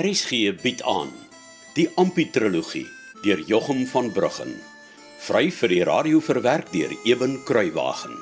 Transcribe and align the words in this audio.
RSG 0.00 0.54
bied 0.62 0.80
aan 0.88 1.10
die 1.76 1.84
Amputrologie 2.00 2.86
deur 3.20 3.40
Jochum 3.44 3.82
van 3.90 4.06
Bruggen. 4.16 4.54
Vry 5.20 5.50
vir 5.52 5.68
die 5.68 5.82
radio 5.84 6.22
verwerk 6.24 6.70
deur 6.72 6.94
Eben 7.04 7.36
Kruiwagen. 7.44 8.16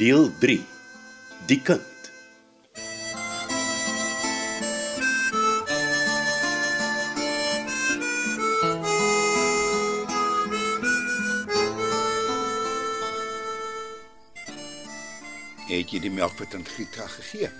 Deel 0.00 0.30
3. 0.40 0.56
Die 1.50 1.60
kind. 1.60 1.84
Het 15.68 15.92
jy 15.92 16.06
die 16.06 16.14
melk 16.14 16.38
vir 16.40 16.54
tant 16.54 16.70
Grieta 16.72 17.10
gegee? 17.18 17.50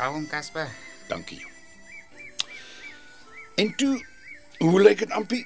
Waarom 0.00 0.26
Casper? 0.26 0.72
Dankie 1.06 1.44
jou. 1.44 1.55
En 3.56 3.74
toe, 3.76 4.04
hoe 4.58 4.80
lyk 4.82 4.98
dit 5.04 5.10
Ampie? 5.16 5.44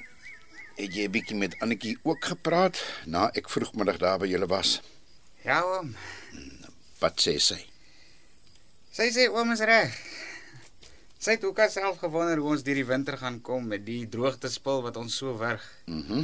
Het 0.75 0.93
jy 0.95 1.05
'n 1.07 1.11
bietjie 1.11 1.35
met 1.37 1.55
Annetjie 1.63 1.97
ook 2.03 2.25
gepraat 2.25 2.77
na 3.05 3.29
ek 3.33 3.49
vroegmiddag 3.49 3.97
daar 3.97 4.17
by 4.19 4.27
julle 4.27 4.47
was? 4.47 4.81
Ja 5.43 5.61
oom. 5.63 5.95
Wat 6.99 7.21
sê 7.21 7.37
sy? 7.39 7.59
Sy 8.91 9.09
sê 9.11 9.29
oom 9.31 9.51
is 9.51 9.59
reg. 9.59 9.95
Sy 11.19 11.31
het 11.31 11.43
ook 11.43 11.59
alself 11.59 11.97
gewonder 11.97 12.37
hoe 12.37 12.49
ons 12.51 12.63
hierdie 12.65 12.85
winter 12.85 13.17
gaan 13.17 13.41
kom 13.41 13.67
met 13.67 13.85
die 13.85 14.07
droogtespil 14.09 14.81
wat 14.81 14.97
ons 14.97 15.15
so 15.17 15.37
wurg. 15.37 15.63
Mhm. 15.85 16.23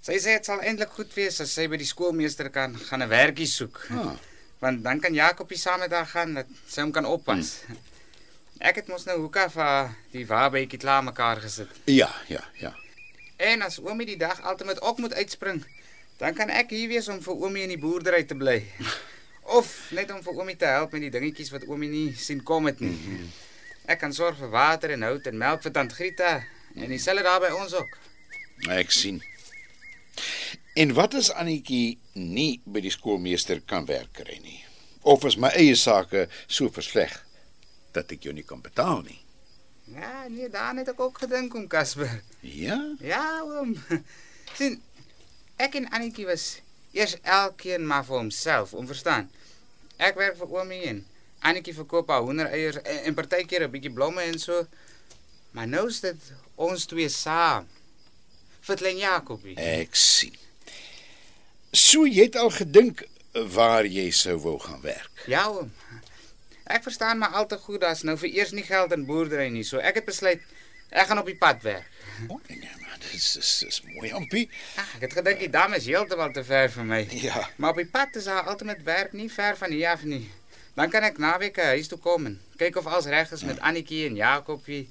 Sy 0.00 0.18
sê 0.18 0.34
dit 0.36 0.44
sal 0.44 0.60
eintlik 0.60 0.90
goed 0.90 1.14
wees 1.14 1.40
as 1.40 1.52
sy 1.52 1.68
by 1.68 1.76
die 1.76 1.86
skoolmeester 1.86 2.50
kan 2.50 2.76
gaan 2.78 3.02
'n 3.02 3.08
werkie 3.08 3.46
soek. 3.46 3.86
Ah, 3.90 4.16
Want 4.60 4.82
dan 4.84 5.00
kan 5.00 5.12
Jakobie 5.14 5.58
saam 5.58 5.80
met 5.80 5.90
haar 5.92 6.06
gaan 6.06 6.34
dat 6.34 6.46
sy 6.66 6.80
hom 6.80 6.92
kan 6.92 7.04
oppas. 7.04 7.60
Ek 8.62 8.78
het 8.78 8.88
mos 8.88 9.06
nou 9.08 9.16
hoeka 9.18 9.48
vir 9.50 9.94
die 10.12 10.24
waarbytjie 10.26 10.78
klaar 10.78 11.02
mekaar 11.04 11.40
gesit. 11.42 11.70
ja, 11.90 12.10
ja, 12.28 12.42
ja. 12.60 12.74
En 13.36 13.62
as 13.62 13.80
oomie 13.82 14.06
die 14.06 14.18
dag 14.18 14.42
altyd 14.42 14.80
ook 14.80 14.98
moet 14.98 15.14
uitspring, 15.14 15.64
dan 16.18 16.34
kan 16.34 16.50
ek 16.50 16.70
hier 16.70 16.88
wees 16.88 17.08
om 17.08 17.18
vir 17.22 17.34
oomie 17.34 17.64
in 17.66 17.74
die 17.74 17.80
boerdery 17.80 18.22
te 18.24 18.36
bly. 18.38 18.62
Of 19.58 19.90
net 19.90 20.10
om 20.14 20.22
vir 20.22 20.38
oomie 20.38 20.56
te 20.56 20.70
help 20.70 20.94
met 20.94 21.02
die 21.02 21.10
dingetjies 21.10 21.50
wat 21.50 21.66
oomie 21.66 21.90
nie 21.90 22.14
sien 22.16 22.42
kom 22.42 22.70
het 22.70 22.80
nie. 22.80 22.94
Ek 23.90 24.00
kan 24.00 24.14
sorg 24.14 24.38
vir 24.38 24.48
water 24.54 24.94
en 24.94 25.02
hout 25.02 25.26
en 25.26 25.38
melk 25.38 25.66
vir 25.66 25.74
tant 25.74 25.92
Grieta 25.92 26.38
en 26.78 26.88
dieselfde 26.88 27.26
daar 27.26 27.42
by 27.42 27.50
ons 27.58 27.74
ook. 27.74 27.98
Ek 28.70 28.94
sien. 28.94 29.20
En 30.78 30.94
wat 30.94 31.18
as 31.18 31.32
Annetjie 31.34 31.98
nie 32.14 32.62
by 32.64 32.80
die 32.80 32.94
skoolmeester 32.94 33.60
kan 33.66 33.84
werk 33.90 34.14
kry 34.22 34.38
nie? 34.40 34.62
Of 35.02 35.26
is 35.28 35.36
my 35.36 35.50
eie 35.58 35.76
sake 35.76 36.28
so 36.46 36.70
versleg 36.72 37.18
dat 37.94 38.10
ek 38.14 38.26
jou 38.26 38.34
nie 38.34 38.46
kan 38.46 38.62
betaal 38.64 39.02
nie? 39.06 39.20
Ja, 39.84 40.26
nee, 40.28 40.48
daar 40.48 40.76
het 40.76 40.88
ek 40.88 41.00
ook 41.00 41.18
gedink 41.18 41.54
om 41.54 41.66
Casper. 41.68 42.22
Ja? 42.40 42.78
Ja, 43.00 43.42
oom. 43.44 43.74
sien 44.58 44.80
ek 45.60 45.76
en 45.78 45.88
Annetjie 45.94 46.26
was 46.26 46.60
eers 46.94 47.16
elkeen 47.22 47.86
maar 47.86 48.04
vir 48.06 48.16
homself, 48.16 48.72
om 48.74 48.86
verstaan. 48.86 49.28
Ek 49.96 50.16
werk 50.18 50.38
vir 50.40 50.50
oomie 50.50 50.82
en 50.90 51.04
Annetjie 51.44 51.74
verkoop 51.76 52.08
haar 52.08 52.24
hoendereiers 52.24 52.80
en, 52.82 53.02
en 53.10 53.14
partykeer 53.18 53.66
'n 53.66 53.70
bietjie 53.70 53.92
blomme 53.92 54.22
en 54.22 54.38
so. 54.38 54.64
Maar 55.54 55.68
nou 55.68 55.86
is 55.88 56.00
dit 56.00 56.32
ons 56.54 56.86
twee 56.86 57.08
saam. 57.08 57.68
Vir 58.64 58.76
klein 58.80 58.96
Jakobie. 58.96 59.56
Ek 59.60 59.94
sien. 59.94 60.34
So 61.70 62.06
jy 62.06 62.30
het 62.30 62.36
al 62.40 62.50
gedink 62.50 63.04
waar 63.54 63.86
jy 63.86 64.10
sou 64.10 64.38
wou 64.40 64.58
gaan 64.62 64.80
werk. 64.80 65.24
Ja, 65.26 65.44
oom. 65.50 65.72
Ek 66.64 66.82
verstaan 66.82 67.18
maar 67.18 67.36
al 67.36 67.46
te 67.46 67.58
goed 67.60 67.80
daar's 67.80 68.02
nou 68.02 68.16
vir 68.18 68.30
eers 68.32 68.52
nie 68.56 68.64
geld 68.64 68.92
in 68.96 69.04
boerdery 69.06 69.50
nie, 69.52 69.64
so 69.68 69.78
ek 69.78 70.00
het 70.00 70.06
besluit 70.08 70.40
ek 70.94 71.10
gaan 71.10 71.20
op 71.20 71.28
die 71.28 71.36
pad 71.36 71.62
werk. 71.62 71.90
O, 72.28 72.38
nee, 72.48 72.58
nee, 72.58 72.70
maar 72.80 72.96
dit 73.02 73.12
is 73.18 73.32
dis, 73.36 73.50
dis 73.66 73.80
mooi, 73.96 74.12
Ampie. 74.14 74.46
Ah, 74.78 74.94
ek 74.96 75.08
het 75.08 75.16
gedink 75.18 75.42
die 75.42 75.50
dam 75.50 75.74
is 75.76 75.88
heeltemal 75.90 76.32
te 76.32 76.44
ver 76.46 76.70
vir 76.70 76.86
my. 76.88 77.02
Ja. 77.26 77.48
Maar 77.56 77.74
op 77.74 77.82
die 77.82 77.90
pad 77.90 78.16
is 78.16 78.28
daar 78.30 78.48
altyd 78.48 78.70
met 78.70 78.82
werk 78.86 79.12
nie 79.12 79.28
ver 79.32 79.58
van 79.60 79.74
hier 79.74 79.90
af 79.92 80.04
nie. 80.08 80.24
Dan 80.74 80.90
kan 80.90 81.06
ek 81.06 81.18
naweke 81.22 81.62
huis 81.74 81.90
toe 81.90 81.98
kom 82.02 82.26
en 82.30 82.38
kyk 82.58 82.78
of 82.80 82.86
alles 82.90 83.10
reg 83.10 83.32
is 83.34 83.44
met 83.46 83.60
Annetjie 83.60 84.06
en 84.08 84.16
Jakobie. 84.18 84.86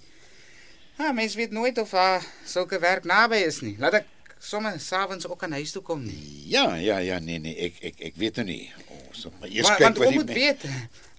Ja, 1.00 1.12
mens 1.12 1.35
weet 1.35 1.51
nooit 1.51 1.78
of 1.78 1.89
daar 1.89 2.25
sulke 2.45 2.79
werk 2.79 3.03
naby 3.03 3.41
is 3.47 3.62
nie. 3.66 3.75
Laat 3.81 4.03
ek 4.03 4.12
sommer 4.39 4.79
s'avonds 4.79 5.28
ook 5.28 5.44
aan 5.44 5.57
huis 5.57 5.72
toe 5.72 5.81
kom 5.81 6.03
nie. 6.06 6.19
Ja, 6.51 6.75
ja, 6.75 6.97
ja, 7.03 7.19
nee 7.19 7.39
nee, 7.39 7.56
ek 7.67 7.81
ek 7.91 8.03
ek 8.12 8.19
weet 8.22 8.39
nou 8.39 8.47
nie. 8.47 8.73
O, 9.13 9.16
oh, 9.16 9.22
so 9.22 9.31
maar 9.40 9.50
eers 9.50 9.68
Maar 9.68 9.78
kyk 9.78 9.85
want 9.85 9.97
wat 9.97 10.09
die 10.09 10.18
moet 10.18 10.34
weet, 10.34 10.63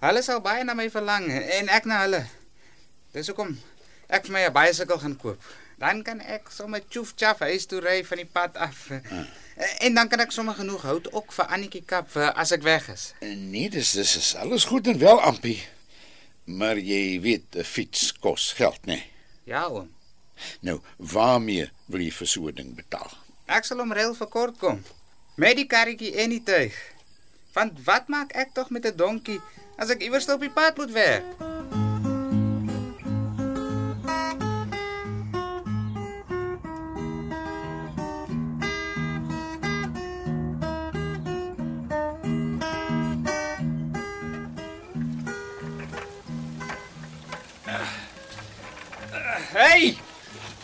hulle 0.05 0.23
sal 0.23 0.41
baie 0.45 0.65
na 0.65 0.75
my 0.75 0.89
verlang 0.91 1.29
en 1.31 1.69
ek 1.69 1.85
na 1.87 2.01
hulle. 2.03 2.25
Dis 3.15 3.31
hoekom 3.31 3.55
ek 4.09 4.27
vir 4.27 4.33
my 4.35 4.43
'n 4.49 4.53
bicycle 4.53 4.99
gaan 4.99 5.17
koop. 5.17 5.43
Dan 5.79 6.03
kan 6.03 6.21
ek 6.21 6.51
sommer 6.51 6.83
tjoef 6.89 7.15
tjaf 7.15 7.39
huis 7.39 7.67
toe 7.67 7.81
ry 7.81 8.05
van 8.05 8.19
die 8.19 8.31
pad 8.31 8.57
af. 8.57 8.91
En 9.79 9.95
dan 9.95 10.09
kan 10.09 10.21
ek 10.21 10.33
sommer 10.33 10.55
genoeg 10.55 10.83
hout 10.83 11.13
ook 11.13 11.33
vir 11.33 11.47
Annetjie 11.47 11.83
kap 11.87 12.11
vir 12.11 12.33
as 12.33 12.53
ek 12.53 12.63
weg 12.63 12.89
is. 12.89 13.13
Nee, 13.21 13.71
dis 13.71 13.93
dis 13.93 14.17
is 14.17 14.35
alles 14.35 14.65
goed 14.65 14.87
en 14.87 14.99
wel, 14.99 15.21
Ampie. 15.21 15.63
Maar 16.45 16.79
jy 16.79 17.21
weet, 17.21 17.57
'n 17.57 17.65
fiets 17.65 18.13
kos 18.13 18.53
geld, 18.53 18.81
nê? 18.87 18.87
Nee. 18.87 19.11
Ja, 19.45 19.67
oom. 19.69 19.95
Nou, 20.61 20.81
waarmee 20.97 21.71
wil 21.87 22.01
jy 22.01 22.11
vir 22.13 22.27
so 22.27 22.49
'n 22.49 22.55
ding 22.55 22.75
betaal? 22.75 23.11
Ek 23.47 23.65
sal 23.65 23.81
om 23.81 23.93
reël 23.93 24.15
vir 24.15 24.27
kort 24.27 24.59
kom. 24.59 24.83
Met 25.37 25.57
die 25.57 25.67
karretjie 25.67 26.15
en 26.15 26.31
die 26.31 26.43
tuig. 26.43 26.94
Want 27.55 27.85
wat 27.85 28.09
maak 28.11 28.33
ek 28.35 28.51
tog 28.53 28.71
met 28.71 28.87
'n 28.87 28.97
donkie 28.97 29.41
as 29.79 29.89
ek 29.89 30.03
iewers 30.03 30.29
op 30.29 30.41
die 30.41 30.51
pad 30.51 30.77
moet 30.77 30.91
werk? 30.91 31.25
Hey! 49.55 49.97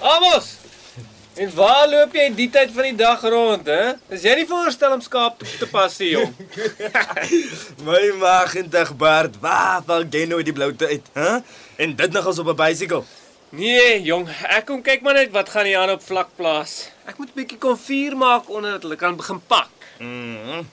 Amos! 0.02 0.59
En 1.40 1.48
waar 1.56 1.86
loop 1.88 2.12
jy 2.12 2.26
die 2.36 2.50
tyd 2.52 2.72
van 2.76 2.84
die 2.90 2.96
dag 3.00 3.22
rond, 3.32 3.64
hè? 3.64 3.94
Is 4.12 4.26
jy 4.26 4.34
nie 4.42 4.46
voorstel 4.48 4.92
om 4.92 5.00
skaap 5.00 5.38
toe 5.40 5.52
te 5.62 5.68
pas 5.72 5.94
hier, 5.96 6.18
jong? 6.18 6.34
My 7.86 8.00
maag 8.20 8.58
en 8.60 8.66
dag 8.68 8.90
baard, 9.00 9.38
waar 9.40 9.80
val 9.86 10.04
jy 10.04 10.26
nou 10.28 10.42
die 10.44 10.52
bloute 10.52 10.90
uit, 10.90 11.08
hè? 11.16 11.30
En 11.80 11.94
dit 11.96 12.12
nog 12.12 12.28
as 12.28 12.42
op 12.42 12.50
'n 12.52 12.58
bicycle. 12.58 13.00
Nee, 13.56 14.02
jong, 14.04 14.28
ek 14.28 14.66
kom 14.68 14.82
kyk 14.84 15.00
maar 15.00 15.16
net 15.16 15.32
wat 15.32 15.48
gaan 15.48 15.64
hier 15.64 15.78
aan 15.80 15.94
op 15.94 16.04
vlakplaas. 16.04 16.90
Ek 17.08 17.16
moet 17.16 17.32
'n 17.32 17.38
bietjie 17.40 17.58
konfuur 17.58 18.16
maak 18.16 18.50
onder 18.50 18.76
dat 18.76 18.82
hulle 18.82 19.00
kan 19.00 19.16
begin 19.16 19.40
pak. 19.46 19.72
Mhm. 19.98 20.68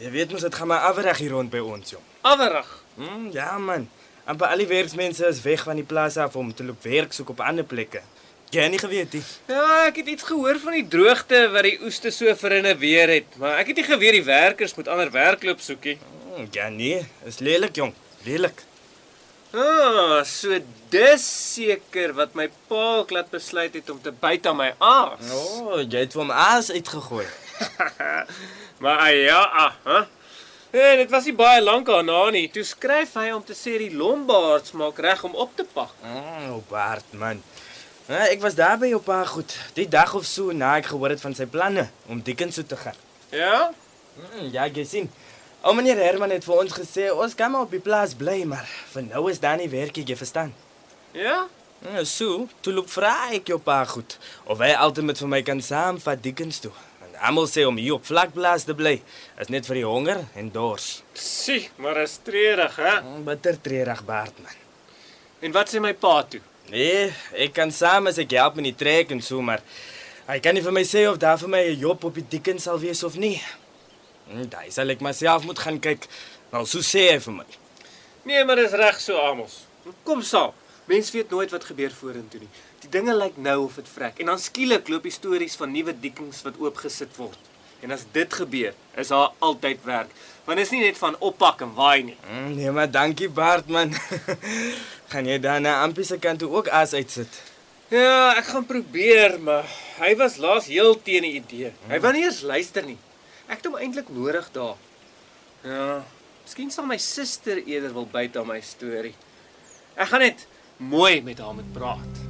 Jy 0.00 0.10
weet 0.10 0.32
mos 0.32 0.40
dit 0.40 0.54
gaan 0.54 0.68
maar 0.68 0.88
afreg 0.88 1.18
hier 1.18 1.30
rond 1.30 1.50
by 1.50 1.60
ons, 1.60 1.90
jong. 1.90 2.04
Awerig. 2.22 2.84
Mm, 2.96 3.28
ja 3.32 3.58
man. 3.58 3.88
amper 4.24 4.46
al 4.46 4.62
die 4.62 4.66
werksmense 4.66 5.26
is 5.26 5.42
weg 5.42 5.62
van 5.62 5.76
die 5.76 5.84
plaas 5.84 6.16
af 6.16 6.36
om 6.36 6.54
te 6.54 6.64
loop 6.64 6.82
werk 6.82 7.12
soek 7.12 7.28
op 7.28 7.40
ander 7.40 7.64
plekke. 7.64 8.00
Jy 8.50 8.64
het 8.64 8.72
nie 8.72 8.80
geweet 8.82 9.12
nie. 9.14 9.22
Ja, 9.46 9.66
ek 9.86 10.00
het 10.00 10.08
iets 10.10 10.24
gehoor 10.26 10.56
van 10.58 10.74
die 10.74 10.86
droogte 10.90 11.44
wat 11.52 11.68
die 11.68 11.76
oeste 11.86 12.10
so 12.10 12.32
verinneweer 12.34 13.12
het, 13.12 13.36
maar 13.38 13.60
ek 13.62 13.70
het 13.70 13.78
nie 13.78 13.86
geweet 13.86 14.16
die 14.16 14.24
werkers 14.26 14.74
moet 14.74 14.90
ander 14.90 15.12
werk 15.14 15.46
loop 15.46 15.62
soekie. 15.62 16.00
Mm, 16.32 16.48
ja 16.56 16.66
nee, 16.74 17.04
is 17.30 17.38
lelik, 17.38 17.78
jong. 17.78 17.94
Lelik. 18.26 18.64
Ah, 19.54 20.24
so 20.26 20.58
dis 20.90 21.28
seker 21.54 22.16
wat 22.18 22.34
my 22.38 22.48
pa 22.70 23.04
laat 23.14 23.30
besluit 23.30 23.74
het 23.74 23.90
om 23.90 24.02
te 24.02 24.10
byt 24.10 24.50
aan 24.50 24.58
my 24.58 24.68
aas. 24.78 25.30
O, 25.30 25.46
oh, 25.70 25.78
jy 25.82 26.02
het 26.08 26.18
hom 26.18 26.34
aas 26.34 26.72
uitgegooi. 26.74 27.26
Maar 28.80 28.98
ah, 29.04 29.12
ja, 29.12 29.40
ah, 29.44 29.72
hè? 29.84 29.98
En 30.80 31.00
dit 31.02 31.10
was 31.10 31.26
nie 31.28 31.34
baie 31.36 31.62
lank 31.62 31.86
daarna 31.86 32.30
nie. 32.32 32.46
Toe 32.50 32.62
skryf 32.64 33.12
hy 33.18 33.30
om 33.34 33.42
te 33.44 33.54
sê 33.58 33.74
die 33.82 33.90
lombaards 33.94 34.72
maak 34.78 34.98
reg 35.02 35.22
om 35.26 35.34
op 35.34 35.50
te 35.58 35.66
pak. 35.74 35.92
Mm, 36.02 36.54
oh, 36.54 36.62
Bart 36.70 37.12
man. 37.12 37.42
Ja, 38.08 38.24
ek 38.26 38.40
was 38.42 38.56
daar 38.58 38.78
by 38.80 38.88
jou 38.90 39.00
pa 39.04 39.20
goed. 39.28 39.52
Die 39.76 39.86
dag 39.88 40.14
of 40.18 40.24
so 40.26 40.54
na 40.56 40.76
ek 40.80 40.90
gehoor 40.90 41.12
het 41.14 41.22
van 41.22 41.34
sy 41.36 41.46
planne 41.50 41.86
om 42.10 42.22
Dickens 42.26 42.58
toe 42.58 42.66
te 42.66 42.76
gaan. 42.80 42.96
Ja? 43.30 43.70
Mm, 44.16 44.48
ja, 44.50 44.66
jy 44.66 44.84
sien. 44.88 45.10
Ou 45.60 45.74
meneer 45.76 46.00
Herman 46.00 46.32
het 46.32 46.44
vir 46.48 46.56
ons 46.62 46.74
gesê 46.74 47.10
ons 47.12 47.36
kan 47.36 47.52
maar 47.52 47.68
op 47.68 47.74
die 47.74 47.82
plaas 47.84 48.14
bly, 48.16 48.42
maar 48.48 48.66
vir 48.94 49.04
nou 49.10 49.26
is 49.30 49.40
daar 49.42 49.58
nie 49.60 49.68
werk, 49.70 50.00
jy 50.00 50.16
verstaan. 50.16 50.54
Ja? 51.12 51.44
Ja, 51.84 52.04
so, 52.04 52.48
toe 52.60 52.74
loop 52.76 52.90
vra 52.92 53.12
ek 53.36 53.52
jou 53.52 53.56
pa 53.64 53.78
goed 53.88 54.18
of 54.44 54.60
hy 54.60 54.72
altyd 54.76 55.06
met 55.12 55.20
vir 55.22 55.30
my 55.32 55.40
kan 55.46 55.62
saamvat 55.64 56.20
Dickens 56.24 56.58
toe. 56.64 56.72
En 57.06 57.14
almal 57.30 57.48
sê 57.48 57.64
om 57.68 57.78
hier 57.80 57.94
op 57.96 58.04
vlakplaas 58.08 58.66
te 58.68 58.74
bly 58.76 58.98
is 59.40 59.52
net 59.52 59.68
vir 59.68 59.80
die 59.80 59.86
honger 59.88 60.24
en 60.36 60.50
dors. 60.52 60.90
Sie, 61.14 61.62
maar 61.80 62.02
is 62.02 62.18
treurig, 62.24 62.76
hè? 62.76 62.98
Mm, 63.00 63.24
Bitter 63.28 63.60
treurig 63.60 64.04
Bart 64.08 64.42
man. 64.44 64.56
En 65.40 65.54
wat 65.56 65.72
sê 65.72 65.80
my 65.80 65.94
pa 65.96 66.18
toe? 66.28 66.42
Nee, 66.70 67.08
ek 67.34 67.54
kan 67.56 67.72
saam 67.74 68.06
as 68.06 68.18
ek 68.22 68.30
help 68.38 68.54
met 68.60 68.68
die 68.68 68.76
trek 68.78 69.10
en 69.10 69.22
so, 69.24 69.42
maar 69.42 69.62
hy 70.28 70.36
kan 70.42 70.54
nie 70.54 70.62
vir 70.62 70.74
my 70.76 70.84
sê 70.86 71.02
of 71.10 71.18
daar 71.18 71.38
vir 71.40 71.50
my 71.50 71.62
'n 71.66 71.78
job 71.78 72.04
op 72.04 72.14
die 72.14 72.26
Dickens 72.28 72.62
sal 72.68 72.78
wees 72.78 73.02
of 73.02 73.16
nie. 73.16 73.42
Hm, 74.30 74.46
Daai 74.48 74.70
sal 74.70 74.90
ek 74.90 75.00
myself 75.00 75.44
moet 75.44 75.58
gaan 75.58 75.80
kyk. 75.80 76.06
Nou 76.52 76.64
so 76.66 76.78
sê 76.78 77.10
hy 77.10 77.18
vir 77.18 77.32
my. 77.32 77.46
Nee, 78.24 78.44
maar 78.44 78.56
dis 78.56 78.72
reg 78.72 79.00
so, 79.00 79.18
Amos. 79.18 79.66
Kom 80.04 80.22
saam. 80.22 80.52
Mens 80.86 81.10
weet 81.10 81.30
nooit 81.30 81.50
wat 81.50 81.64
gebeur 81.64 81.90
vorentoe 81.90 82.40
nie. 82.40 82.48
Die 82.80 82.88
dinge 82.90 83.14
lyk 83.14 83.36
nou 83.36 83.64
of 83.64 83.74
dit 83.74 83.88
vrek 83.88 84.18
en 84.20 84.26
dan 84.26 84.38
skielik 84.38 84.88
loop 84.88 85.02
die 85.02 85.12
stories 85.12 85.56
van 85.56 85.72
nuwe 85.72 85.92
dikkings 86.00 86.42
wat 86.42 86.54
oopgesit 86.58 87.16
word. 87.16 87.38
En 87.82 87.90
as 87.90 88.04
dit 88.12 88.32
gebeur, 88.34 88.74
is 88.96 89.08
daar 89.08 89.30
altyd 89.38 89.84
werk. 89.84 90.10
Want 90.44 90.58
dit 90.58 90.66
is 90.66 90.72
nie 90.72 90.80
net 90.84 90.98
van 90.98 91.16
oppak 91.18 91.60
en 91.64 91.74
waai 91.74 92.02
nie. 92.02 92.16
Mm, 92.30 92.54
nee, 92.56 92.70
maar 92.70 92.90
dankie 92.90 93.28
Bart 93.28 93.68
man. 93.68 93.94
gaan 95.10 95.26
jy 95.26 95.38
dan 95.42 95.64
na 95.66 95.80
Ampie 95.82 96.06
se 96.06 96.18
kant 96.22 96.38
toe 96.42 96.50
ook 96.50 96.68
as 96.70 96.94
uitsit? 96.94 97.40
Ja, 97.90 98.36
ek 98.38 98.52
gaan 98.52 98.66
probeer, 98.68 99.34
maar 99.42 99.66
hy 99.98 100.12
was 100.20 100.38
laas 100.38 100.68
heel 100.70 100.94
teen 101.02 101.26
die 101.26 101.32
idee. 101.40 101.72
Hy 101.90 101.98
wou 102.02 102.12
nie 102.14 102.22
eens 102.28 102.44
luister 102.46 102.86
nie. 102.86 102.98
Ek 103.50 103.58
het 103.58 103.66
hom 103.66 103.80
eintlik 103.82 104.12
nodig 104.14 104.46
daar. 104.54 104.78
Ja, 105.66 106.00
miskien 106.44 106.70
sal 106.70 106.86
my 106.86 107.00
suster 107.02 107.58
eerder 107.64 107.94
wil 107.96 108.06
byt 108.12 108.38
aan 108.38 108.46
my 108.52 108.60
storie. 108.62 109.16
Ek 109.98 110.14
gaan 110.14 110.28
net 110.28 110.46
mooi 110.78 111.18
met 111.26 111.42
haar 111.42 111.58
moet 111.58 111.72
praat. 111.74 112.29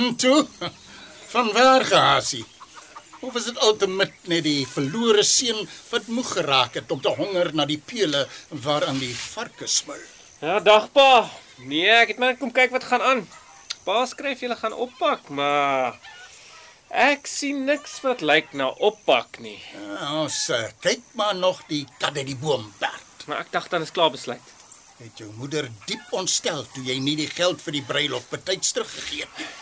En 0.00 0.16
toe 0.16 0.46
van 1.28 1.52
waar 1.52 1.84
gehasie? 1.84 2.44
Of 3.20 3.34
is 3.36 3.44
dit 3.50 3.58
ultimate 3.62 4.30
net 4.32 4.46
die 4.46 4.62
verlore 4.64 5.22
seun 5.28 5.66
wat 5.90 6.08
moeg 6.08 6.30
geraak 6.38 6.78
het 6.78 6.94
om 6.94 7.02
te 7.04 7.12
honger 7.18 7.50
na 7.52 7.66
die 7.68 7.80
pele 7.90 8.22
waaraan 8.64 9.00
die 9.02 9.12
varke 9.12 9.68
smil? 9.68 10.00
Ja, 10.40 10.56
dag 10.64 10.88
pa. 10.96 11.28
Nee, 11.68 11.90
ek 11.98 12.14
het 12.14 12.22
maar 12.22 12.32
net 12.32 12.40
kom 12.40 12.54
kyk 12.56 12.72
wat 12.72 12.88
gaan 12.88 13.04
aan. 13.10 13.22
Pa 13.84 14.00
skryf 14.08 14.40
julle 14.40 14.56
gaan 14.56 14.78
oppak, 14.86 15.28
maar 15.28 16.00
ek 16.88 17.28
sien 17.28 17.66
niks 17.68 18.00
wat 18.06 18.24
lyk 18.24 18.56
na 18.56 18.72
oppak 18.88 19.36
nie. 19.44 19.58
Ja, 19.76 20.14
ons 20.22 20.42
uh, 20.48 20.64
kyk 20.80 21.04
maar 21.12 21.36
nog 21.36 21.60
die 21.68 21.84
kat 21.98 22.16
uit 22.16 22.30
die 22.32 22.40
boom 22.40 22.70
perd. 22.80 23.28
Maar 23.28 23.44
ek 23.44 23.52
dink 23.52 23.68
dan 23.76 23.84
is 23.84 23.92
klaar 23.92 24.16
besluit. 24.16 24.56
Het 25.02 25.26
jou 25.26 25.32
moeder 25.36 25.68
diep 25.84 26.08
ontstel 26.16 26.64
toe 26.72 26.88
jy 26.88 26.96
nie 27.04 27.18
die 27.20 27.32
geld 27.36 27.60
vir 27.60 27.82
die 27.82 27.88
bruilof 27.92 28.32
betyds 28.32 28.72
teruggegee 28.72 29.28
het 29.28 29.44
nie. 29.44 29.52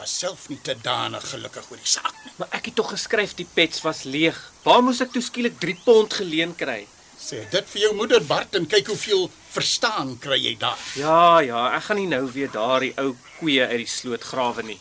Was 0.00 0.14
self 0.16 0.46
nie 0.48 0.56
te 0.64 0.72
danig 0.80 1.24
gelukkig 1.28 1.66
oor 1.68 1.76
die 1.76 1.90
saak 1.92 2.14
nie. 2.24 2.30
Maar 2.40 2.54
ek 2.56 2.70
het 2.70 2.76
tog 2.78 2.88
geskryf 2.94 3.34
die 3.36 3.44
pets 3.44 3.82
was 3.84 4.06
leeg. 4.08 4.38
Waar 4.64 4.80
moes 4.80 5.02
ek 5.04 5.10
toe 5.12 5.20
skielik 5.20 5.58
3 5.60 5.74
pond 5.84 6.14
geleen 6.22 6.54
kry? 6.56 6.86
Sê 7.20 7.42
dit 7.52 7.66
vir 7.74 7.82
jou 7.82 7.90
moeder 7.98 8.24
Bart 8.24 8.56
en 8.56 8.64
kyk 8.64 8.88
hoeveel 8.94 9.26
verstaan 9.52 10.14
kry 10.22 10.38
jy 10.40 10.54
daar. 10.62 10.80
Ja, 10.96 11.42
ja, 11.44 11.66
ek 11.76 11.84
gaan 11.90 12.00
nie 12.00 12.08
nou 12.08 12.22
weer 12.32 12.48
daardie 12.54 12.94
ou 13.02 13.12
koeie 13.42 13.66
uit 13.68 13.82
die 13.82 13.90
sloot 13.92 14.24
grawe 14.24 14.64
nie. 14.64 14.78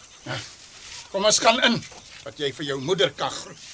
Kom 1.11 1.27
ons 1.27 1.41
gaan 1.43 1.59
in 1.67 1.75
dat 2.23 2.39
jy 2.39 2.53
vir 2.55 2.69
jou 2.71 2.79
moeder 2.79 3.11
kan 3.19 3.35
groet. 3.41 3.67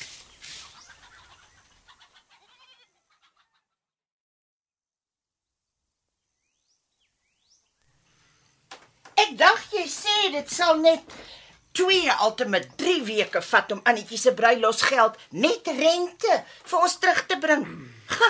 Ek 9.16 9.38
dink 9.40 9.72
jy 9.78 9.86
sê 9.90 10.18
dit 10.34 10.52
sal 10.52 10.82
net 10.82 11.16
2 11.76 12.12
ultimate 12.24 12.68
3 12.80 13.04
weke 13.08 13.42
vat 13.42 13.72
om 13.76 13.82
Annetjie 13.84 14.18
se 14.18 14.32
bruilofsgeld 14.34 15.18
net 15.36 15.68
rente 15.68 16.38
vir 16.70 16.80
ons 16.80 16.98
terug 17.00 17.26
te 17.30 17.38
bring. 17.44 17.66
Ha, 18.16 18.30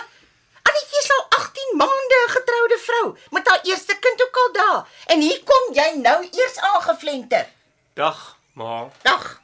Annetjie 0.66 1.02
is 1.04 1.12
al 1.18 1.26
18 1.40 1.76
maande 1.82 2.18
'n 2.26 2.32
getroude 2.38 2.78
vrou 2.88 3.06
met 3.32 3.48
haar 3.48 3.62
eerste 3.70 3.98
kind 4.00 4.22
ook 4.28 4.36
al 4.44 4.52
daar. 4.54 4.88
En 5.14 5.22
hier 5.22 5.44
kom 5.44 5.74
jy 5.74 5.90
nou 6.02 6.24
eers 6.32 6.58
aangevlenter. 6.60 7.46
Dag, 7.94 8.38
ma. 8.54 8.90
Dag. 9.04 9.42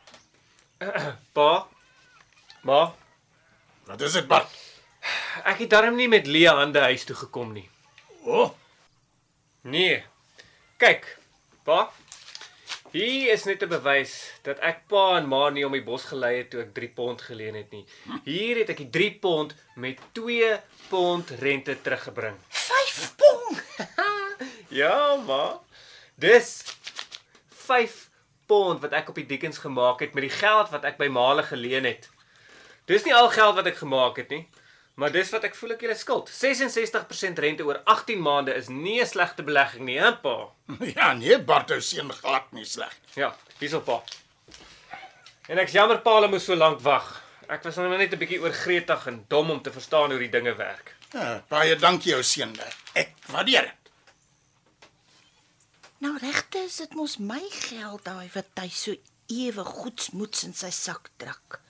Pa. 1.35 1.67
Ma, 2.61 2.93
Wat 3.85 4.01
is 4.01 4.11
dit 4.13 4.27
Bart? 4.27 4.49
ek 5.43 5.57
het 5.59 5.69
darm 5.69 5.95
nie 5.95 6.07
met 6.07 6.27
leë 6.27 6.53
hande 6.55 6.79
huis 6.79 7.03
toe 7.05 7.15
gekom 7.15 7.53
nie. 7.53 7.69
O, 8.25 8.41
oh, 8.41 8.51
Nee. 9.63 10.03
Kyk, 10.77 11.17
pa. 11.63 11.91
Hier 12.91 13.31
is 13.31 13.45
net 13.47 13.61
'n 13.63 13.71
bewys 13.71 14.13
dat 14.43 14.59
ek 14.59 14.87
pa 14.91 15.15
en 15.17 15.27
ma 15.31 15.49
nie 15.49 15.63
om 15.65 15.71
die 15.71 15.83
bos 15.83 16.03
gelei 16.11 16.37
het 16.37 16.49
toe 16.51 16.61
ek 16.61 16.73
3 16.75 16.89
pond 16.91 17.21
geleen 17.21 17.55
het 17.55 17.71
nie. 17.71 17.85
Hier 18.25 18.57
het 18.59 18.69
ek 18.69 18.77
die 18.83 18.89
3 18.89 19.11
pond 19.23 19.55
met 19.75 19.97
2 20.11 20.59
pond 20.89 21.29
rente 21.39 21.75
teruggebring. 21.81 22.35
5 22.49 23.15
pond. 23.15 23.61
Ja, 24.81 25.15
ma. 25.27 25.59
Dis 26.15 26.63
5 27.49 28.09
pond 28.47 28.81
wat 28.81 28.91
ek 28.91 29.09
op 29.09 29.15
die 29.15 29.25
dikkens 29.25 29.57
gemaak 29.57 29.99
het 29.99 30.13
met 30.13 30.27
die 30.27 30.35
geld 30.35 30.69
wat 30.71 30.83
ek 30.83 30.97
by 30.97 31.07
Male 31.07 31.43
geleen 31.43 31.85
het. 31.85 32.09
Dis 32.87 33.03
nie 33.03 33.15
al 33.15 33.29
geld 33.29 33.55
wat 33.55 33.67
ek 33.67 33.77
gemaak 33.77 34.17
het 34.17 34.29
nie, 34.29 34.47
maar 35.01 35.13
dis 35.13 35.31
wat 35.33 35.47
ek 35.47 35.55
voel 35.57 35.73
ek 35.73 35.81
julle 35.85 35.97
skuld. 35.97 36.29
66% 36.29 37.39
rente 37.41 37.65
oor 37.65 37.79
18 37.89 38.21
maande 38.21 38.53
is 38.53 38.69
nie 38.69 38.99
'n 39.01 39.09
slegte 39.09 39.43
belegging 39.43 39.85
nie, 39.89 39.97
hè, 39.97 40.11
pa? 40.21 40.35
ja 40.97 41.13
nee, 41.13 41.39
Bart 41.39 41.73
se 41.73 41.81
seun 41.81 42.13
glad 42.13 42.51
nie 42.53 42.65
sleg. 42.65 42.93
Ja, 43.17 43.33
hier's 43.59 43.73
op 43.73 43.85
pa. 43.85 44.01
En 45.49 45.57
ek's 45.57 45.73
jammer 45.73 45.99
pa 46.05 46.13
hulle 46.19 46.29
moes 46.29 46.45
so 46.45 46.55
lank 46.55 46.79
wag. 46.85 47.09
Ek 47.49 47.63
was 47.63 47.75
nou 47.75 47.89
net 47.97 48.13
'n 48.13 48.21
bietjie 48.21 48.41
oorgretig 48.41 49.07
en 49.07 49.25
dom 49.27 49.49
om 49.51 49.61
te 49.61 49.71
verstaan 49.71 50.11
hoe 50.11 50.19
die 50.19 50.29
dinge 50.29 50.53
werk. 50.55 50.95
Ja, 51.13 51.41
baie 51.49 51.75
dankie 51.75 52.11
jou 52.11 52.23
seun. 52.23 52.53
Ek 52.93 53.15
waardeer 53.27 53.61
dit. 53.61 53.91
Nou 56.01 56.17
regte 56.17 56.57
is 56.65 56.77
dit 56.77 56.93
mos 56.93 57.17
my 57.17 57.41
geld 57.49 58.05
daai 58.05 58.29
wat 58.33 58.61
hy 58.61 58.69
so 58.69 58.95
ewe 59.29 59.63
goedsmoeds 59.65 60.43
in 60.43 60.53
sy 60.53 60.69
sak 60.69 61.09
druk. 61.17 61.60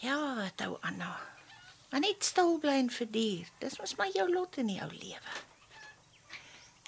Ja, 0.00 0.34
wat 0.36 0.66
ou 0.66 0.76
Anna. 0.80 1.12
Maar 1.90 2.00
net 2.00 2.24
stil 2.24 2.58
bly 2.62 2.76
en 2.84 2.90
verduur. 2.90 3.48
Dis 3.58 3.78
mos 3.78 3.94
maar 3.98 4.12
jou 4.14 4.26
lot 4.32 4.56
in 4.62 4.70
die 4.70 4.80
ou 4.82 4.90
lewe. 4.92 5.34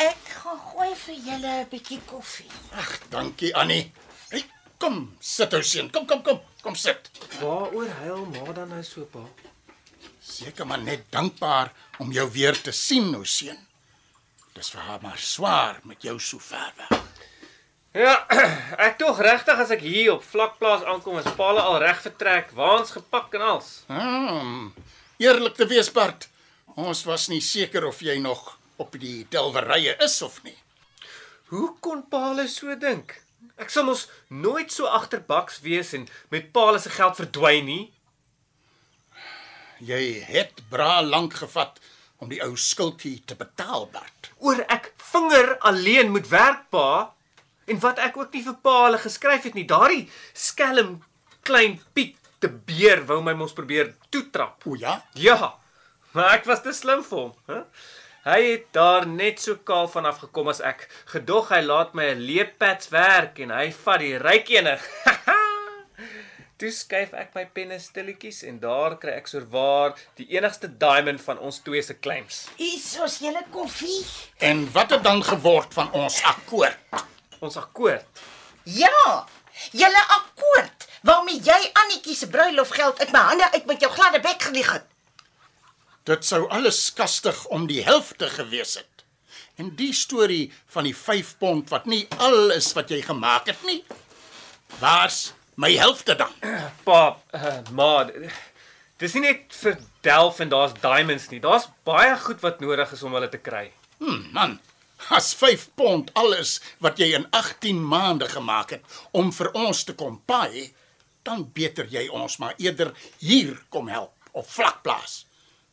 Ek 0.03 0.31
gaan 0.38 0.61
gooi 0.70 0.94
vir 1.05 1.19
julle 1.26 1.53
'n 1.62 1.69
bietjie 1.69 2.00
koffie. 2.06 2.50
Ag, 2.73 2.99
dankie 3.11 3.55
Annie. 3.55 3.93
Hey, 4.31 4.44
kom, 4.79 5.17
sit 5.20 5.51
jou 5.51 5.63
seun. 5.63 5.91
Kom, 5.91 6.06
kom, 6.06 6.22
kom. 6.22 6.41
Kom 6.63 6.75
sit. 6.75 7.10
Waaroor 7.41 7.89
huil 7.89 8.25
ma 8.25 8.53
dan 8.53 8.69
nou 8.69 8.82
so 8.82 9.05
pa? 9.05 9.25
Seker 10.20 10.67
maar 10.67 10.82
net 10.82 11.10
dankbaar 11.10 11.72
om 11.98 12.13
jou 12.13 12.31
weer 12.31 12.63
te 12.63 12.72
sien, 12.72 13.15
ou 13.15 13.25
seun. 13.25 13.58
Dis 14.55 14.70
vir 14.70 14.81
haar 14.81 15.01
maar 15.03 15.19
swaar 15.19 15.81
met 15.82 16.03
jou 16.03 16.19
so 16.20 16.39
ver 16.39 16.72
weg. 16.77 17.02
Ja, 17.93 18.25
ek 18.87 18.96
tog 18.96 19.19
regtig 19.20 19.58
as 19.61 19.72
ek 19.75 19.82
hier 19.84 20.15
op 20.15 20.22
vlakplaas 20.25 20.84
aankom 20.89 21.19
en 21.20 21.27
spale 21.29 21.61
al 21.61 21.77
reg 21.82 21.99
vertrek, 22.01 22.55
waans 22.56 22.94
gepak 22.96 23.37
en 23.37 23.44
als. 23.44 23.82
Hmm. 23.93 24.70
Eerlik 25.20 25.58
te 25.61 25.69
wees, 25.69 25.91
Bart, 25.93 26.31
ons 26.72 27.05
was 27.05 27.29
nie 27.29 27.43
seker 27.44 27.84
of 27.84 28.01
jy 28.01 28.17
nog 28.25 28.55
op 28.81 28.96
die 28.96 29.27
delwerye 29.29 29.99
is 30.01 30.17
of 30.25 30.41
nie. 30.46 30.56
Hoe 31.53 31.75
kon 31.84 32.01
Paul 32.08 32.41
so 32.49 32.72
dink? 32.81 33.19
Ek 33.61 33.69
sal 33.69 33.84
mos 33.84 34.06
nooit 34.32 34.72
so 34.72 34.89
agterbaks 34.89 35.61
wees 35.61 35.93
en 35.93 36.08
met 36.32 36.49
Paul 36.56 36.81
se 36.81 36.91
geld 36.96 37.20
verdwyn 37.20 37.69
nie. 37.69 37.84
Jy 39.84 40.22
het 40.32 40.65
bra 40.72 41.03
lank 41.05 41.37
gevat 41.44 41.77
om 42.22 42.32
die 42.32 42.41
ou 42.41 42.55
skuldjie 42.56 43.19
te 43.27 43.37
betaal, 43.37 43.91
Bart. 43.93 44.32
Oor 44.41 44.65
ek 44.72 44.94
vinger 45.13 45.58
alleen 45.61 46.15
moet 46.15 46.32
werk, 46.32 46.70
pa. 46.72 47.13
En 47.67 47.79
wat 47.81 47.99
ek 47.99 48.17
ook 48.17 48.33
nie 48.35 48.43
vir 48.43 48.55
pa 48.63 48.85
hulle 48.85 48.99
geskryf 48.99 49.43
het 49.49 49.55
nie. 49.55 49.65
Daardie 49.69 50.09
skelm 50.35 51.03
klein 51.47 51.81
Piet 51.95 52.17
te 52.43 52.49
beer 52.49 53.05
wou 53.07 53.21
my 53.23 53.33
mos 53.39 53.53
probeer 53.55 53.95
toetrap. 54.11 54.67
O 54.67 54.75
ja, 54.75 55.01
Ja, 55.15 55.55
maar 56.13 56.35
ek 56.35 56.45
was 56.45 56.63
te 56.63 56.73
slim 56.75 57.05
vir 57.07 57.19
hom, 57.19 57.35
hè? 57.47 57.63
Hy 58.25 58.41
het 58.43 58.67
daar 58.75 59.07
net 59.07 59.41
so 59.43 59.57
kaal 59.67 59.89
vanaf 59.91 60.19
gekom 60.23 60.49
as 60.49 60.61
ek. 60.63 60.89
Gedog 61.11 61.49
hy 61.51 61.61
laat 61.63 61.95
my 61.95 62.05
'n 62.15 62.21
leepads 62.23 62.89
werk 62.91 63.39
en 63.41 63.51
hy 63.51 63.71
vat 63.73 63.99
die 64.01 64.19
ryk 64.19 64.51
ene. 64.51 64.79
Toe 66.63 66.71
skuif 66.71 67.15
ek 67.19 67.33
my 67.35 67.45
penne 67.51 67.79
stilletjies 67.83 68.43
en 68.47 68.61
daar 68.63 68.95
kry 69.03 69.17
ek 69.19 69.27
soorwaar 69.27 69.97
die 70.21 70.29
enigste 70.37 70.69
diamond 70.69 71.21
van 71.25 71.39
ons 71.39 71.59
twee 71.67 71.83
se 71.83 71.95
claims. 71.99 72.45
Hier's 72.57 72.93
ons 73.03 73.19
julle 73.25 73.43
koffie. 73.51 74.05
en 74.39 74.69
wat 74.73 74.91
het 74.91 75.03
dan 75.03 75.23
geword 75.23 75.75
van 75.75 75.91
ons 75.93 76.23
akkoord? 76.23 76.79
Ons 77.43 77.58
akkoord. 77.58 78.22
Ja, 78.70 79.27
julle 79.75 80.03
akkoord 80.17 80.87
waarmee 81.03 81.41
jy 81.43 81.58
Annetjie 81.81 82.15
se 82.15 82.29
bruilofgeld 82.31 83.01
uit 83.03 83.11
my 83.15 83.22
hande 83.32 83.49
uit 83.56 83.67
met 83.67 83.82
jou 83.82 83.91
gladde 83.91 84.20
bek 84.22 84.46
gelieg 84.46 84.70
het. 84.77 84.87
Dit 86.06 86.27
sou 86.27 86.44
alles 86.51 86.79
kastig 86.94 87.44
om 87.55 87.67
die 87.67 87.82
helfte 87.82 88.31
gewees 88.31 88.77
het. 88.79 89.05
En 89.58 89.75
die 89.79 89.93
storie 89.94 90.53
van 90.75 90.87
die 90.87 90.94
5 90.96 91.34
pond 91.43 91.70
wat 91.75 91.87
nie 91.91 92.06
al 92.22 92.55
is 92.55 92.70
wat 92.79 92.91
jy 92.94 93.03
gemaak 93.03 93.51
het 93.51 93.67
nie. 93.67 93.82
Waar's 94.79 95.32
my 95.55 95.75
helfte 95.79 96.15
dan? 96.19 96.32
Pa, 96.87 97.03
uh, 97.34 97.58
ma, 97.75 97.93
Dis 99.03 99.15
nie 99.19 99.25
net 99.25 99.55
vir 99.58 99.81
delf 100.06 100.39
en 100.39 100.51
daar's 100.51 100.75
diamonds 100.79 101.27
nie. 101.32 101.41
Daar's 101.43 101.67
baie 101.87 102.15
goed 102.22 102.43
wat 102.46 102.61
nodig 102.63 102.93
is 102.94 103.03
om 103.03 103.15
hulle 103.19 103.29
te 103.31 103.43
kry. 103.43 103.72
Hm, 103.99 104.20
man, 104.34 104.61
as 105.11 105.35
5 105.35 105.69
pond 105.75 106.11
alles 106.15 106.61
wat 106.79 106.99
jy 106.99 107.13
in 107.15 107.27
18 107.31 107.81
maande 107.85 108.29
gemaak 108.29 108.71
het 108.71 109.01
om 109.13 109.32
vir 109.32 109.51
ons 109.53 109.85
te 109.85 109.94
kom 109.94 110.21
paai, 110.27 110.73
dan 111.23 111.44
beter 111.55 111.87
jy 111.91 112.09
ons 112.09 112.39
maar 112.43 112.55
eerder 112.59 112.93
hier 113.19 113.59
kom 113.69 113.89
help 113.89 114.15
op 114.32 114.49
vlakplaas. 114.49 115.27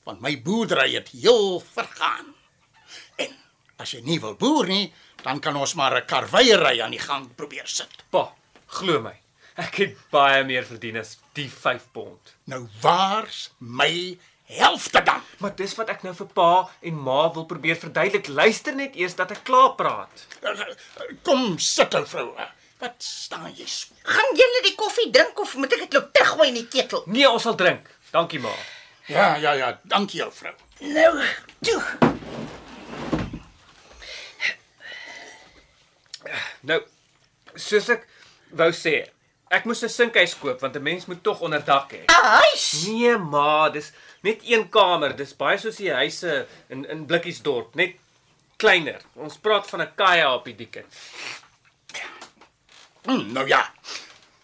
Want 0.03 0.21
my 0.21 0.35
boerdery 0.41 0.93
het 0.95 1.09
heel 1.13 1.59
vergaan. 1.59 2.33
En 3.17 3.33
as 3.77 3.93
jy 3.93 4.01
nie 4.05 4.19
wil 4.19 4.35
boer 4.39 4.67
nie, 4.67 4.93
dan 5.23 5.39
kan 5.39 5.55
ons 5.55 5.75
maar 5.75 5.95
'n 5.95 6.05
karweiery 6.05 6.81
aan 6.81 6.91
die 6.91 7.05
gang 7.05 7.35
probeer 7.35 7.67
sit. 7.67 8.03
Pa, 8.09 8.33
glo 8.67 9.01
my. 9.01 9.15
Ek 9.55 9.75
het 9.75 9.97
baie 10.11 10.43
meer 10.43 10.63
verdien 10.63 10.97
as 10.97 11.17
die 11.33 11.49
5 11.49 11.91
pond. 11.91 12.35
Nou 12.45 12.67
waar's 12.81 13.51
my 13.59 14.17
helfte 14.49 15.01
dan? 15.05 15.21
Maar 15.37 15.55
dis 15.55 15.75
wat 15.77 15.89
ek 15.93 16.03
nou 16.03 16.13
vir 16.17 16.29
pa 16.33 16.69
en 16.81 17.01
ma 17.07 17.19
wil 17.33 17.45
probeer 17.49 17.77
verduidelik. 17.79 18.27
Luister 18.27 18.75
net 18.75 18.95
eers 18.95 19.15
dat 19.15 19.31
ek 19.31 19.43
klaar 19.47 19.75
praat. 19.79 20.25
Kom 21.23 21.59
sit 21.61 21.93
ou 21.95 22.05
vrou. 22.09 22.33
Wat 22.79 22.95
staan 23.03 23.51
jy 23.55 23.67
so? 23.67 23.93
Gaan 24.07 24.35
julle 24.39 24.61
die 24.63 24.75
koffie 24.79 25.09
drink 25.11 25.39
of 25.39 25.55
moet 25.59 25.73
ek 25.75 25.85
dit 25.87 25.97
loop 25.97 26.13
teruggooi 26.15 26.47
in 26.47 26.61
die 26.61 26.67
ketel? 26.67 27.03
Nee, 27.11 27.27
ons 27.29 27.43
sal 27.43 27.57
drink. 27.59 27.89
Dankie 28.13 28.39
ma. 28.39 28.53
Ja, 29.09 29.35
ja, 29.41 29.53
ja, 29.57 29.73
dankie 29.89 30.23
ou 30.23 30.31
vrou. 30.31 30.53
Nou, 30.79 31.11
toe. 31.65 31.81
Nou, 36.61 36.79
soos 37.55 37.89
ek 37.91 38.05
wou 38.59 38.69
sê, 38.75 38.93
ek 39.49 39.65
moes 39.65 39.83
'n 39.83 39.89
sinkhuis 39.89 40.35
koop 40.39 40.61
want 40.61 40.75
'n 40.75 40.83
mens 40.83 41.07
moet 41.07 41.23
tog 41.23 41.41
onderdak 41.41 41.91
hê. 41.91 42.01
Huis. 42.07 42.85
Nee, 42.87 43.17
ma, 43.17 43.69
dis 43.69 43.91
net 44.21 44.41
een 44.43 44.69
kamer. 44.69 45.15
Dis 45.15 45.35
baie 45.35 45.57
soos 45.57 45.75
die 45.77 45.91
huise 45.93 46.45
in 46.69 46.85
in 46.85 47.05
Blikkiesdorp, 47.05 47.75
net 47.75 47.95
kleiner. 48.57 49.01
Ons 49.15 49.37
praat 49.37 49.67
van 49.67 49.81
'n 49.81 49.95
kaja 49.95 50.35
op 50.35 50.45
die 50.45 50.55
dikke. 50.55 50.83
Hm, 53.03 53.31
nou 53.33 53.47
ja. 53.47 53.73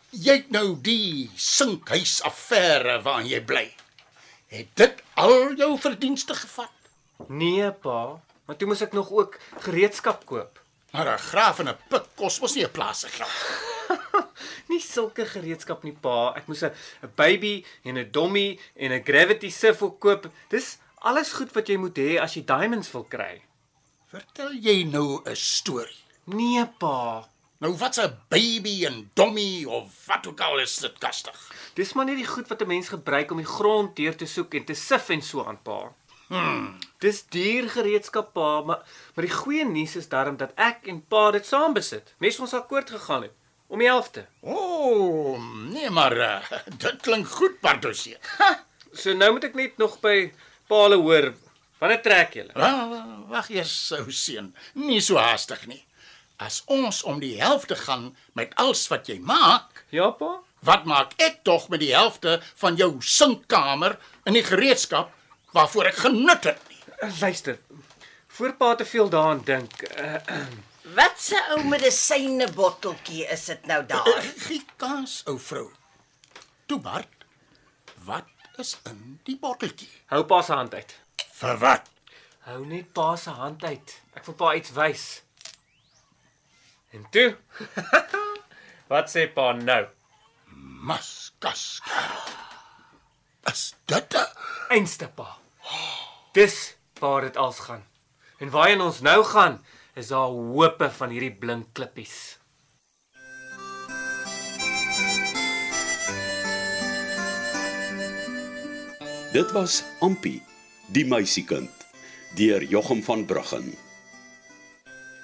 Jy 0.09 0.33
het 0.33 0.51
nou 0.51 0.77
die 0.81 1.29
sinkhuis 1.35 2.21
affære 2.23 3.01
waarin 3.01 3.27
jy 3.27 3.41
bly. 3.41 3.75
Het 4.47 4.67
dit 4.73 5.01
al 5.13 5.53
jou 5.59 5.79
verdienste 5.79 6.33
gevat? 6.33 6.71
Nee, 7.27 7.71
pa, 7.71 8.21
maar 8.45 8.55
toe 8.55 8.67
moes 8.67 8.81
ek 8.81 8.93
nog 8.93 9.11
ook 9.11 9.39
gereedskap 9.59 10.25
koop. 10.25 10.59
Maar 10.91 11.13
'n 11.13 11.17
graaf 11.17 11.59
en 11.59 11.69
'n 11.69 11.77
pik 11.89 12.05
kos 12.15 12.39
mos 12.39 12.55
nie 12.55 12.63
'n 12.63 12.71
plaas 12.71 12.99
se 12.99 13.07
geld. 13.07 13.74
Nie 14.69 14.81
sulke 14.81 15.25
gereedskap 15.25 15.83
nie, 15.83 15.93
pa. 16.01 16.33
Ek 16.37 16.47
moes 16.47 16.63
'n 16.63 16.73
baby 17.15 17.63
en 17.83 17.97
'n 17.97 18.11
dommy 18.11 18.59
en 18.75 18.91
'n 18.91 19.03
gravity 19.03 19.51
ook 19.79 19.99
koop. 19.99 20.29
Dis 20.49 20.77
alles 20.99 21.33
goed 21.33 21.51
wat 21.53 21.67
jy 21.67 21.77
moet 21.77 21.97
hê 21.97 22.17
as 22.19 22.35
jy 22.35 22.43
diamonds 22.45 22.91
wil 22.91 23.03
kry. 23.03 23.41
Vertel 24.09 24.53
jy 24.53 24.83
nou 24.83 25.21
'n 25.25 25.35
storie? 25.35 26.03
Nee, 26.25 26.65
pa. 26.79 27.27
Nou 27.59 27.73
wat's 27.77 27.99
'n 27.99 28.17
baby 28.29 28.85
en 28.85 29.11
dommy 29.13 29.65
of 29.65 30.05
wat 30.07 30.27
ook 30.27 30.41
al 30.41 30.59
is 30.59 30.77
dit 30.77 30.97
kastig? 30.97 31.37
Dis 31.73 31.93
maar 31.93 32.05
net 32.05 32.17
die 32.17 32.27
goed 32.27 32.47
wat 32.47 32.61
'n 32.61 32.67
mens 32.67 32.89
gebruik 32.89 33.31
om 33.31 33.37
die 33.37 33.53
grond 33.57 33.95
deur 33.95 34.15
te 34.15 34.25
soek 34.25 34.53
en 34.53 34.65
te 34.65 34.73
sif 34.73 35.09
en 35.09 35.21
so 35.21 35.43
aan, 35.43 35.61
pa. 35.61 35.93
Hmm. 36.27 36.77
Dis 36.99 37.25
duur 37.29 37.69
gereedskap, 37.69 38.33
pa, 38.33 38.61
maar 38.61 38.81
maar 39.15 39.25
die 39.25 39.35
goeie 39.35 39.65
nuus 39.65 39.95
is 39.95 40.09
darm 40.09 40.37
dat 40.37 40.51
ek 40.55 40.87
en 40.87 41.05
pa 41.07 41.31
dit 41.31 41.45
saam 41.45 41.73
besit. 41.73 42.13
Mes 42.17 42.39
ons 42.39 42.53
akkoord 42.53 42.89
gegaan 42.89 43.21
het 43.21 43.33
om 43.67 43.79
die 43.81 43.87
helfte. 43.89 44.25
O, 44.41 44.55
oh, 44.55 45.39
nee 45.73 45.89
maar 45.89 46.15
uh, 46.17 46.51
dit 46.83 47.01
klink 47.01 47.27
goed, 47.27 47.59
Pardosie. 47.61 48.15
So 48.95 49.13
nou 49.17 49.31
moet 49.35 49.49
ek 49.49 49.55
net 49.59 49.77
nog 49.81 49.97
by 50.03 50.31
Paale 50.69 50.95
hoor. 51.01 51.31
Wanneer 51.81 52.01
trek 52.01 52.33
julle? 52.39 52.69
Wag 53.29 53.49
eers, 53.51 53.73
ou 53.97 54.07
seun, 54.15 54.53
nie 54.79 55.01
so 55.03 55.17
haastig 55.19 55.65
nie. 55.67 55.81
As 56.41 56.61
ons 56.71 57.01
om 57.07 57.19
die 57.21 57.35
helfte 57.41 57.75
gaan 57.79 58.09
met 58.35 58.53
alles 58.59 58.85
wat 58.91 59.07
jy 59.11 59.19
maak, 59.23 59.83
Ja, 59.93 60.09
pa? 60.15 60.37
wat 60.65 60.87
maak 60.89 61.13
ek 61.21 61.43
tog 61.45 61.67
met 61.69 61.79
die 61.83 61.91
helfte 61.93 62.39
van 62.61 62.75
jou 62.79 62.95
sinkkamer 63.05 63.97
en 64.25 64.33
die 64.33 64.43
gereedskap 64.43 65.11
waarvoor 65.53 65.91
ek 65.91 65.99
genut 66.07 66.47
het 66.49 66.63
nie? 66.71 66.79
Uh, 67.03 67.11
Luister. 67.21 67.59
Voor 68.35 68.55
pa 68.59 68.73
te 68.75 68.85
veel 68.87 69.09
daaraan 69.13 69.43
dink. 69.47 69.83
Uh, 69.99 70.17
Wat 70.95 71.19
'n 71.31 71.51
ou 71.53 71.63
medisyne 71.67 72.47
botteltjie 72.55 73.25
is 73.27 73.45
dit 73.45 73.65
nou 73.65 73.81
daar? 73.85 74.21
Gie 74.45 74.63
kans, 74.79 75.23
ou 75.27 75.39
vrou. 75.39 75.67
Toe 76.65 76.79
Bart, 76.79 77.25
wat 78.07 78.29
is 78.57 78.77
in 78.87 79.19
die 79.27 79.35
botteltjie? 79.39 79.89
hou 80.05 80.23
pa 80.23 80.41
se 80.41 80.53
hand 80.53 80.73
uit. 80.73 80.95
Vir 81.39 81.57
wat? 81.57 81.89
Hou 82.47 82.65
net 82.65 82.93
pa 82.93 83.15
se 83.15 83.29
hand 83.29 83.63
uit. 83.63 84.01
Ek 84.15 84.25
wil 84.25 84.35
pa 84.39 84.53
iets 84.55 84.71
wys. 84.71 85.03
En 86.95 87.03
toe? 87.11 87.35
Wat 88.91 89.09
sê 89.11 89.25
pa 89.33 89.51
nou? 89.51 89.81
Maskas. 90.87 91.81
Is 93.51 93.73
dit 93.85 94.13
'n 94.13 94.27
Einste 94.69 95.07
pa. 95.07 95.37
Dis 96.33 96.75
waar 96.99 97.21
dit 97.21 97.37
als 97.37 97.59
gaan. 97.59 97.83
En 98.37 98.49
waarheen 98.49 98.81
ons 98.81 99.01
nou 99.01 99.23
gaan, 99.23 99.65
is 99.95 100.11
daar 100.11 100.27
hoope 100.27 100.89
van 100.91 101.13
hierdie 101.15 101.31
blink 101.31 101.71
klippies. 101.73 102.37
Dit 109.35 109.51
was 109.51 109.81
Ampi, 109.99 110.37
die 110.95 111.03
meisiekind, 111.07 111.71
deur 112.39 112.63
Jochum 112.63 113.01
van 113.03 113.25
Bruggen. 113.27 113.73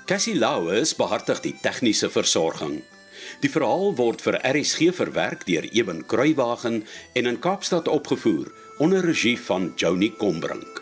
Cassie 0.07 0.35
Lauers 0.35 0.95
behartig 0.99 1.39
die 1.45 1.53
tegniese 1.63 2.09
versorging. 2.11 2.81
Die 3.43 3.51
verhaal 3.51 3.93
word 3.95 4.23
vir 4.25 4.39
RSG 4.43 4.91
verwerk 4.97 5.45
deur 5.47 5.67
Eben 5.71 6.03
Kruiwagen 6.11 6.81
en 7.15 7.31
in 7.31 7.39
Kaapstad 7.39 7.87
opgevoer 7.87 8.51
onder 8.79 9.05
regie 9.05 9.37
van 9.39 9.71
Joni 9.79 10.11
Combrink. 10.19 10.80